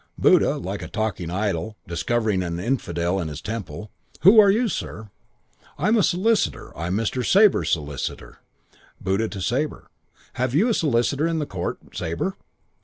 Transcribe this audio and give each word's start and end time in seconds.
"Buddha, 0.17 0.57
like 0.57 0.81
a 0.81 0.87
talking 0.87 1.29
idol 1.29 1.77
discovering 1.85 2.41
an 2.41 2.59
infidel 2.59 3.19
in 3.19 3.27
his 3.27 3.39
temple, 3.39 3.91
'Who 4.21 4.39
are 4.39 4.49
you, 4.49 4.67
sir?' 4.67 5.11
"'I'm 5.77 5.95
a 5.95 6.01
solicitor. 6.01 6.75
I'm 6.75 6.97
Mr. 6.97 7.23
Sabre's 7.23 7.69
solicitor.' 7.69 8.39
"Buddha 8.99 9.27
to 9.29 9.39
Sabre: 9.41 9.91
'Have 10.33 10.55
you 10.55 10.69
a 10.69 10.73
solicitor 10.73 11.27
in 11.27 11.37
the 11.37 11.45
court, 11.45 11.77
Sabre?' 11.93 12.35